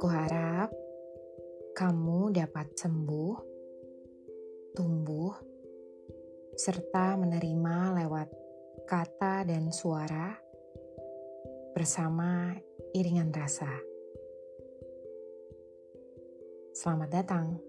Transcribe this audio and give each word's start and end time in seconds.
Aku 0.00 0.08
harap 0.16 0.72
kamu 1.76 2.32
dapat 2.32 2.72
sembuh, 2.72 3.36
tumbuh, 4.72 5.28
serta 6.56 7.20
menerima 7.20 8.00
lewat 8.00 8.28
kata 8.88 9.44
dan 9.44 9.68
suara 9.68 10.32
bersama 11.76 12.56
iringan 12.96 13.28
rasa. 13.28 13.68
Selamat 16.72 17.20
datang. 17.20 17.60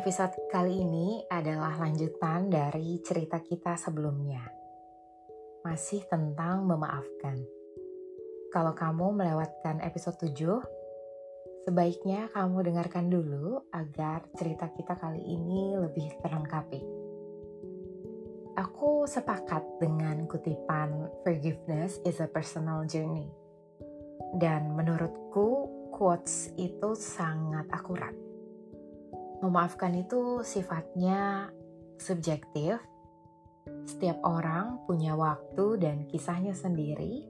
Episode 0.00 0.48
kali 0.48 0.80
ini 0.80 1.20
adalah 1.28 1.76
lanjutan 1.76 2.48
dari 2.48 3.04
cerita 3.04 3.36
kita 3.36 3.76
sebelumnya. 3.76 4.40
Masih 5.60 6.00
tentang 6.08 6.64
memaafkan. 6.64 7.36
Kalau 8.48 8.72
kamu 8.72 9.12
melewatkan 9.12 9.84
episode 9.84 10.16
7, 10.24 11.68
sebaiknya 11.68 12.32
kamu 12.32 12.72
dengarkan 12.72 13.12
dulu 13.12 13.60
agar 13.76 14.24
cerita 14.40 14.72
kita 14.72 14.96
kali 14.96 15.20
ini 15.20 15.76
lebih 15.76 16.16
terlengkapi. 16.24 16.80
Aku 18.56 19.04
sepakat 19.04 19.84
dengan 19.84 20.24
kutipan 20.24 21.12
forgiveness 21.28 22.00
is 22.08 22.24
a 22.24 22.28
personal 22.32 22.88
journey. 22.88 23.28
Dan 24.32 24.72
menurutku 24.72 25.68
quotes 25.92 26.56
itu 26.56 26.96
sangat 26.96 27.68
akurat 27.68 28.29
Memaafkan 29.40 29.96
itu 29.96 30.44
sifatnya 30.44 31.48
subjektif. 31.96 32.76
Setiap 33.88 34.20
orang 34.20 34.84
punya 34.84 35.16
waktu 35.16 35.80
dan 35.80 36.04
kisahnya 36.04 36.52
sendiri, 36.52 37.24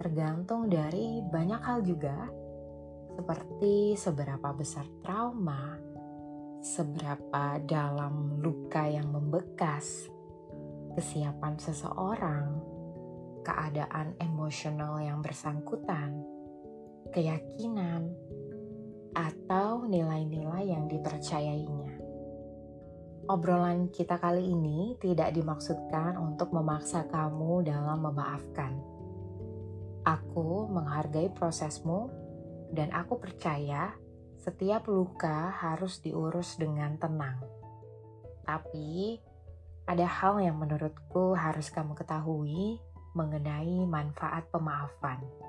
tergantung 0.00 0.72
dari 0.72 1.20
banyak 1.20 1.60
hal 1.60 1.84
juga, 1.84 2.28
seperti 3.12 3.92
seberapa 3.92 4.56
besar 4.56 4.88
trauma, 5.04 5.76
seberapa 6.64 7.60
dalam 7.60 8.40
luka 8.40 8.88
yang 8.88 9.12
membekas, 9.12 10.08
kesiapan 10.96 11.60
seseorang, 11.60 12.48
keadaan 13.44 14.16
emosional 14.16 14.96
yang 15.04 15.20
bersangkutan, 15.20 16.24
keyakinan, 17.12 18.08
atau 19.44 19.84
nilai-nilai 19.84 20.72
yang 20.72 20.88
dipercayainya. 20.88 22.00
Obrolan 23.28 23.92
kita 23.92 24.16
kali 24.16 24.40
ini 24.40 24.96
tidak 24.96 25.36
dimaksudkan 25.36 26.16
untuk 26.16 26.48
memaksa 26.48 27.04
kamu 27.12 27.60
dalam 27.68 28.08
memaafkan. 28.08 28.72
Aku 30.00 30.64
menghargai 30.72 31.28
prosesmu, 31.28 32.08
dan 32.72 32.88
aku 32.96 33.20
percaya 33.20 33.92
setiap 34.40 34.88
luka 34.88 35.52
harus 35.52 36.00
diurus 36.00 36.56
dengan 36.56 36.96
tenang. 36.96 37.44
Tapi, 38.48 39.20
ada 39.84 40.08
hal 40.08 40.40
yang 40.40 40.56
menurutku 40.56 41.36
harus 41.36 41.68
kamu 41.68 41.92
ketahui 41.96 42.80
mengenai 43.12 43.84
manfaat 43.84 44.48
pemaafan. 44.48 45.43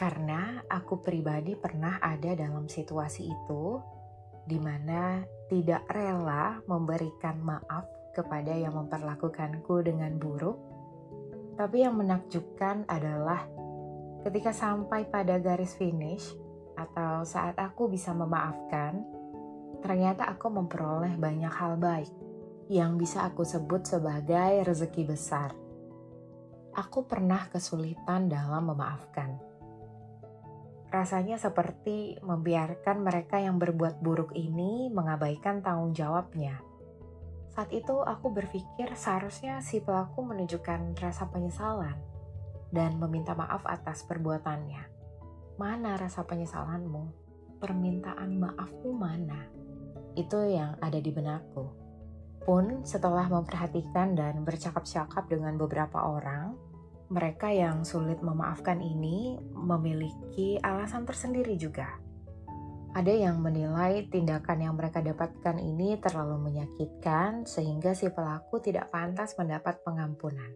Karena 0.00 0.64
aku 0.64 1.04
pribadi 1.04 1.52
pernah 1.52 2.00
ada 2.00 2.32
dalam 2.32 2.64
situasi 2.72 3.28
itu 3.28 3.76
di 4.48 4.56
mana 4.56 5.20
tidak 5.52 5.84
rela 5.92 6.56
memberikan 6.64 7.36
maaf 7.44 7.84
kepada 8.16 8.56
yang 8.56 8.80
memperlakukanku 8.80 9.84
dengan 9.84 10.16
buruk. 10.16 10.56
Tapi 11.52 11.84
yang 11.84 12.00
menakjubkan 12.00 12.88
adalah 12.88 13.44
ketika 14.24 14.56
sampai 14.56 15.04
pada 15.04 15.36
garis 15.36 15.76
finish 15.76 16.32
atau 16.80 17.20
saat 17.28 17.60
aku 17.60 17.92
bisa 17.92 18.16
memaafkan, 18.16 19.04
ternyata 19.84 20.32
aku 20.32 20.48
memperoleh 20.48 21.12
banyak 21.20 21.52
hal 21.52 21.76
baik 21.76 22.08
yang 22.72 22.96
bisa 22.96 23.28
aku 23.28 23.44
sebut 23.44 23.84
sebagai 23.84 24.64
rezeki 24.64 25.12
besar. 25.12 25.52
Aku 26.72 27.04
pernah 27.04 27.52
kesulitan 27.52 28.32
dalam 28.32 28.72
memaafkan 28.72 29.49
Rasanya 30.90 31.38
seperti 31.38 32.18
membiarkan 32.18 33.06
mereka 33.06 33.38
yang 33.38 33.62
berbuat 33.62 34.02
buruk 34.02 34.34
ini 34.34 34.90
mengabaikan 34.90 35.62
tanggung 35.62 35.94
jawabnya. 35.94 36.58
Saat 37.54 37.70
itu 37.70 38.02
aku 38.02 38.34
berpikir 38.34 38.90
seharusnya 38.98 39.62
si 39.62 39.78
pelaku 39.78 40.26
menunjukkan 40.26 40.98
rasa 40.98 41.30
penyesalan 41.30 41.94
dan 42.74 42.98
meminta 42.98 43.38
maaf 43.38 43.62
atas 43.66 44.02
perbuatannya. 44.06 44.82
Mana 45.58 45.94
rasa 45.94 46.26
penyesalanmu? 46.26 47.10
Permintaan 47.62 48.40
maafmu 48.40 48.90
mana? 48.90 49.46
Itu 50.18 50.42
yang 50.42 50.74
ada 50.82 50.98
di 50.98 51.10
benakku. 51.14 51.70
Pun 52.40 52.82
setelah 52.82 53.28
memperhatikan 53.28 54.16
dan 54.16 54.42
bercakap-cakap 54.42 55.28
dengan 55.28 55.54
beberapa 55.60 56.00
orang, 56.00 56.56
mereka 57.10 57.50
yang 57.50 57.82
sulit 57.82 58.22
memaafkan 58.22 58.78
ini 58.78 59.34
memiliki 59.50 60.62
alasan 60.62 61.02
tersendiri 61.02 61.58
juga. 61.58 61.98
Ada 62.94 63.10
yang 63.10 63.42
menilai 63.42 64.06
tindakan 64.10 64.62
yang 64.62 64.74
mereka 64.78 65.02
dapatkan 65.02 65.58
ini 65.58 65.98
terlalu 65.98 66.38
menyakitkan 66.50 67.46
sehingga 67.46 67.94
si 67.98 68.10
pelaku 68.10 68.62
tidak 68.62 68.94
pantas 68.94 69.34
mendapat 69.38 69.82
pengampunan. 69.82 70.54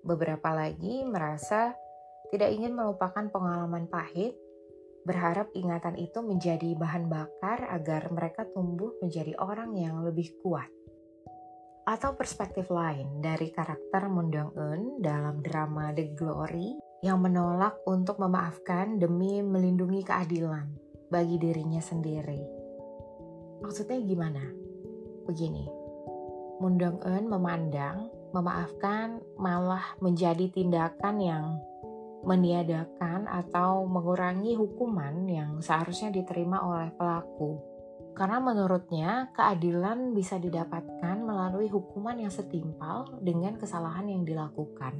Beberapa 0.00 0.52
lagi 0.52 1.04
merasa 1.04 1.76
tidak 2.32 2.56
ingin 2.56 2.72
melupakan 2.72 3.28
pengalaman 3.28 3.88
pahit, 3.88 4.36
berharap 5.04 5.52
ingatan 5.52 5.96
itu 6.00 6.24
menjadi 6.24 6.72
bahan 6.76 7.08
bakar 7.08 7.68
agar 7.68 8.08
mereka 8.12 8.48
tumbuh 8.52 8.96
menjadi 9.00 9.36
orang 9.40 9.76
yang 9.76 10.04
lebih 10.04 10.36
kuat 10.40 10.68
atau 11.86 12.18
perspektif 12.18 12.66
lain 12.66 13.22
dari 13.22 13.54
karakter 13.54 14.10
Moon 14.10 14.26
Dong 14.26 14.50
Eun 14.58 14.98
dalam 14.98 15.38
drama 15.38 15.94
The 15.94 16.18
Glory 16.18 16.74
yang 17.06 17.22
menolak 17.22 17.78
untuk 17.86 18.18
memaafkan 18.18 18.98
demi 18.98 19.38
melindungi 19.38 20.02
keadilan 20.02 20.66
bagi 21.06 21.38
dirinya 21.38 21.78
sendiri. 21.78 22.42
Maksudnya 23.62 24.02
gimana? 24.02 24.42
Begini, 25.30 25.70
Moon 26.58 26.74
Dong 26.74 26.98
Eun 27.06 27.30
memandang 27.30 28.10
memaafkan 28.34 29.22
malah 29.38 29.94
menjadi 30.02 30.50
tindakan 30.50 31.16
yang 31.22 31.46
meniadakan 32.26 33.30
atau 33.30 33.86
mengurangi 33.86 34.58
hukuman 34.58 35.30
yang 35.30 35.62
seharusnya 35.62 36.10
diterima 36.10 36.58
oleh 36.66 36.90
pelaku 36.98 37.75
karena 38.16 38.40
menurutnya 38.40 39.28
keadilan 39.36 40.16
bisa 40.16 40.40
didapatkan 40.40 41.20
melalui 41.20 41.68
hukuman 41.68 42.16
yang 42.16 42.32
setimpal 42.32 43.04
dengan 43.20 43.60
kesalahan 43.60 44.08
yang 44.08 44.24
dilakukan. 44.24 44.96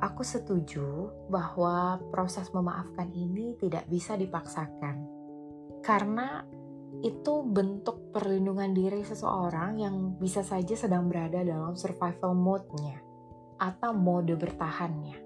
Aku 0.00 0.22
setuju 0.22 1.10
bahwa 1.26 1.98
proses 2.14 2.48
memaafkan 2.54 3.10
ini 3.10 3.58
tidak 3.58 3.90
bisa 3.90 4.14
dipaksakan. 4.14 5.02
Karena 5.82 6.46
itu 7.02 7.42
bentuk 7.42 8.14
perlindungan 8.14 8.70
diri 8.70 9.02
seseorang 9.02 9.82
yang 9.82 10.14
bisa 10.16 10.46
saja 10.46 10.78
sedang 10.78 11.10
berada 11.10 11.42
dalam 11.42 11.74
survival 11.74 12.38
mode-nya 12.38 13.02
atau 13.58 13.90
mode 13.92 14.38
bertahannya. 14.38 15.18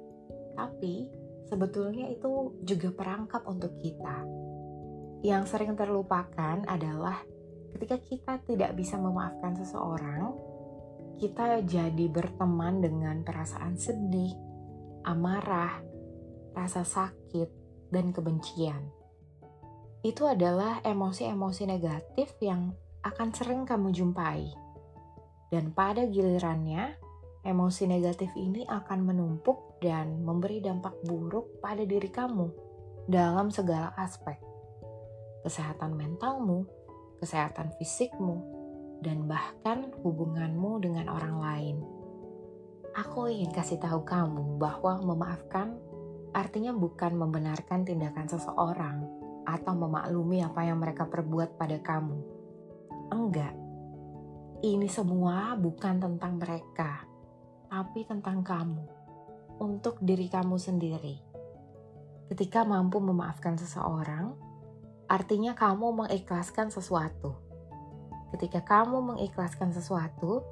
Tapi 0.57 1.13
sebetulnya 1.45 2.09
itu 2.09 2.57
juga 2.65 2.89
perangkap 2.91 3.45
untuk 3.47 3.77
kita 3.79 4.44
yang 5.25 5.49
sering 5.49 5.73
terlupakan 5.73 6.69
adalah 6.69 7.25
ketika 7.73 7.97
kita 7.97 8.35
tidak 8.45 8.77
bisa 8.77 9.01
memaafkan 9.01 9.57
seseorang, 9.57 10.37
kita 11.17 11.65
jadi 11.65 12.13
berteman 12.13 12.85
dengan 12.85 13.25
perasaan 13.25 13.81
sedih, 13.81 14.37
amarah, 15.09 15.81
rasa 16.53 16.85
sakit, 16.85 17.49
dan 17.89 18.13
kebencian. 18.13 18.85
Itu 20.05 20.29
adalah 20.29 20.85
emosi-emosi 20.85 21.73
negatif 21.73 22.37
yang 22.45 22.77
akan 23.01 23.33
sering 23.33 23.65
kamu 23.65 23.97
jumpai. 23.97 24.53
Dan 25.49 25.73
pada 25.73 26.05
gilirannya, 26.05 27.01
emosi 27.49 27.89
negatif 27.89 28.29
ini 28.37 28.69
akan 28.69 29.09
menumpuk 29.09 29.81
dan 29.81 30.21
memberi 30.21 30.61
dampak 30.61 31.01
buruk 31.09 31.65
pada 31.65 31.89
diri 31.89 32.13
kamu 32.13 32.53
dalam 33.09 33.49
segala 33.49 33.97
aspek 33.97 34.54
kesehatan 35.45 35.95
mentalmu, 35.95 36.65
kesehatan 37.21 37.71
fisikmu, 37.77 38.41
dan 39.05 39.29
bahkan 39.29 39.93
hubunganmu 40.01 40.81
dengan 40.81 41.13
orang 41.13 41.37
lain. 41.37 41.77
Aku 42.97 43.29
ingin 43.29 43.53
kasih 43.53 43.77
tahu 43.77 44.07
kamu 44.09 44.57
bahwa 44.57 45.05
memaafkan 45.05 45.77
artinya 46.33 46.73
bukan 46.73 47.15
membenarkan 47.15 47.85
tindakan 47.85 48.27
seseorang 48.27 49.05
atau 49.45 49.73
memaklumi 49.77 50.41
apa 50.41 50.65
yang 50.65 50.81
mereka 50.81 51.05
perbuat 51.07 51.61
pada 51.61 51.79
kamu. 51.79 52.19
Enggak. 53.13 53.55
ini 54.65 54.89
semua 54.89 55.53
bukan 55.61 56.01
tentang 56.01 56.41
mereka, 56.41 57.05
tapi 57.69 58.09
tentang 58.09 58.41
kamu, 58.41 58.81
untuk 59.61 60.01
diri 60.01 60.25
kamu 60.25 60.57
sendiri. 60.57 61.21
Ketika 62.33 62.65
mampu 62.65 62.97
memaafkan 62.97 63.61
seseorang, 63.61 64.33
artinya 65.15 65.55
kamu 65.55 66.03
mengikhlaskan 66.03 66.75
sesuatu. 66.75 67.39
Ketika 68.35 68.67
kamu 68.67 69.15
mengikhlaskan 69.15 69.71
sesuatu, 69.71 70.43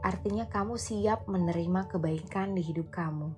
artinya 0.00 0.48
kamu 0.48 0.80
siap 0.80 1.28
menerima 1.28 1.92
kebaikan 1.92 2.56
di 2.56 2.64
hidup 2.64 2.88
kamu. 2.88 3.36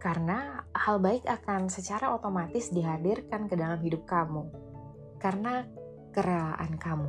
Karena 0.00 0.64
hal 0.72 1.04
baik 1.04 1.28
akan 1.28 1.68
secara 1.68 2.16
otomatis 2.16 2.72
dihadirkan 2.72 3.44
ke 3.44 3.60
dalam 3.60 3.76
hidup 3.84 4.08
kamu. 4.08 4.48
Karena 5.20 5.68
kerelaan 6.16 6.80
kamu. 6.80 7.08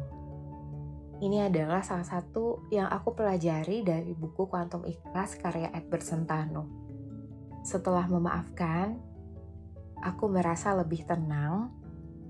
Ini 1.23 1.47
adalah 1.47 1.79
salah 1.79 2.03
satu 2.03 2.67
yang 2.75 2.91
aku 2.91 3.15
pelajari 3.15 3.87
dari 3.87 4.11
buku 4.11 4.51
Quantum 4.51 4.83
Ikhlas 4.83 5.39
karya 5.39 5.71
Edward 5.71 6.03
Sentano. 6.03 6.67
Setelah 7.63 8.03
memaafkan, 8.11 8.99
aku 10.03 10.27
merasa 10.27 10.75
lebih 10.75 11.07
tenang, 11.07 11.84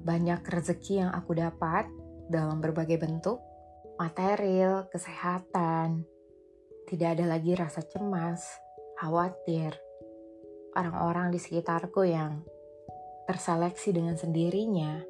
banyak 0.05 0.45
rezeki 0.45 1.01
yang 1.01 1.11
aku 1.11 1.33
dapat 1.33 1.89
dalam 2.29 2.61
berbagai 2.61 3.01
bentuk, 3.01 3.41
material, 3.97 4.85
kesehatan. 4.93 6.05
Tidak 6.85 7.09
ada 7.17 7.25
lagi 7.25 7.57
rasa 7.57 7.81
cemas, 7.81 8.45
khawatir. 9.01 9.73
Orang-orang 10.77 11.33
di 11.33 11.41
sekitarku 11.41 12.05
yang 12.05 12.45
terseleksi 13.25 13.89
dengan 13.97 14.13
sendirinya, 14.13 15.01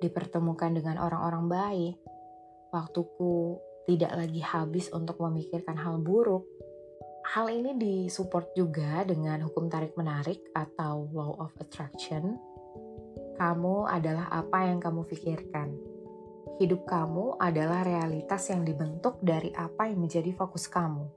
dipertemukan 0.00 0.72
dengan 0.72 0.96
orang-orang 1.04 1.44
baik, 1.52 1.96
waktuku 2.72 3.60
tidak 3.84 4.16
lagi 4.16 4.40
habis 4.40 4.88
untuk 4.96 5.20
memikirkan 5.20 5.76
hal 5.76 6.00
buruk. 6.00 6.48
Hal 7.36 7.52
ini 7.52 7.76
disupport 7.76 8.48
juga 8.56 9.04
dengan 9.04 9.44
hukum 9.44 9.68
tarik-menarik 9.68 10.40
atau 10.56 11.06
law 11.12 11.36
of 11.38 11.52
attraction. 11.60 12.40
Kamu 13.36 13.88
adalah 13.88 14.28
apa 14.32 14.68
yang 14.68 14.78
kamu 14.82 15.04
pikirkan. 15.08 15.68
Hidup 16.60 16.84
kamu 16.84 17.40
adalah 17.40 17.82
realitas 17.82 18.50
yang 18.52 18.62
dibentuk 18.62 19.18
dari 19.24 19.50
apa 19.56 19.88
yang 19.88 20.04
menjadi 20.04 20.30
fokus 20.36 20.68
kamu. 20.68 21.08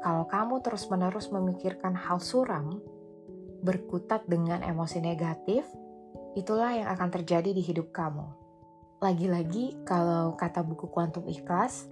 Kalau 0.00 0.24
kamu 0.30 0.64
terus-menerus 0.64 1.28
memikirkan 1.28 1.92
hal 1.92 2.22
suram, 2.22 2.80
berkutat 3.60 4.24
dengan 4.24 4.64
emosi 4.64 5.04
negatif, 5.04 5.68
itulah 6.38 6.72
yang 6.72 6.88
akan 6.88 7.08
terjadi 7.12 7.52
di 7.52 7.60
hidup 7.60 7.92
kamu 7.92 8.40
lagi-lagi 9.00 9.80
kalau 9.88 10.36
kata 10.36 10.60
buku 10.60 10.84
Kuantum 10.92 11.24
Ikhlas, 11.24 11.88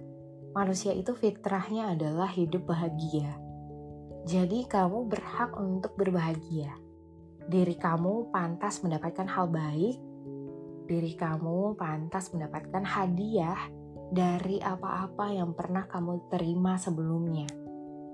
manusia 0.53 0.93
itu 0.93 1.17
fitrahnya 1.17 1.97
adalah 1.97 2.29
hidup 2.29 2.69
bahagia. 2.69 3.33
Jadi 4.29 4.69
kamu 4.69 5.09
berhak 5.09 5.57
untuk 5.57 5.97
berbahagia. 5.97 6.69
Diri 7.49 7.73
kamu 7.73 8.29
pantas 8.29 8.85
mendapatkan 8.85 9.25
hal 9.25 9.49
baik. 9.49 9.97
Diri 10.85 11.13
kamu 11.17 11.73
pantas 11.73 12.29
mendapatkan 12.29 12.85
hadiah 12.85 13.57
dari 14.13 14.61
apa-apa 14.61 15.33
yang 15.33 15.57
pernah 15.57 15.89
kamu 15.89 16.29
terima 16.29 16.77
sebelumnya. 16.77 17.49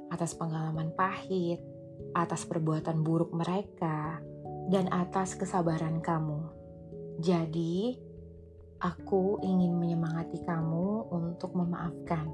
Atas 0.08 0.40
pengalaman 0.40 0.96
pahit, 0.96 1.60
atas 2.16 2.48
perbuatan 2.48 3.04
buruk 3.04 3.36
mereka, 3.36 4.24
dan 4.72 4.88
atas 4.88 5.36
kesabaran 5.36 6.00
kamu. 6.00 6.40
Jadi, 7.20 7.96
Aku 8.86 9.40
ingin 9.40 9.80
menyemangati 9.80 10.44
kamu 10.44 11.08
untuk 11.08 11.56
memaafkan, 11.56 12.28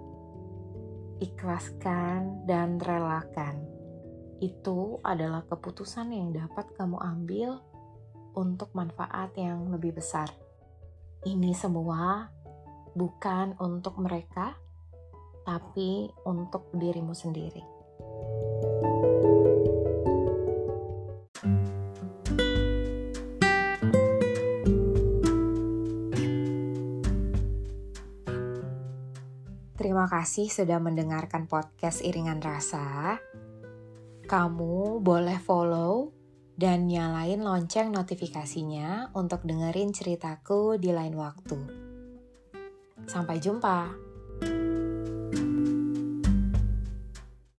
ikhlaskan, 1.22 2.50
dan 2.50 2.82
relakan. 2.82 3.62
Itu 4.42 4.98
adalah 5.06 5.46
keputusan 5.46 6.10
yang 6.18 6.34
dapat 6.34 6.74
kamu 6.74 6.98
ambil 6.98 7.62
untuk 8.34 8.74
manfaat 8.74 9.38
yang 9.38 9.70
lebih 9.70 9.94
besar. 9.94 10.34
Ini 11.22 11.54
semua 11.54 12.26
bukan 12.98 13.54
untuk 13.62 14.02
mereka, 14.02 14.58
tapi 15.46 16.10
untuk 16.26 16.74
dirimu 16.74 17.14
sendiri. 17.14 17.62
Terima 29.78 30.10
kasih 30.10 30.50
sudah 30.50 30.82
mendengarkan 30.82 31.46
podcast 31.46 32.02
Iringan 32.02 32.42
Rasa. 32.42 33.22
Kamu 34.32 35.04
boleh 35.04 35.44
follow 35.44 36.16
dan 36.56 36.88
nyalain 36.88 37.44
lonceng 37.44 37.92
notifikasinya 37.92 39.12
untuk 39.12 39.44
dengerin 39.44 39.92
ceritaku 39.92 40.80
di 40.80 40.96
lain 40.96 41.20
waktu. 41.20 41.60
Sampai 43.12 43.44
jumpa. 43.44 44.11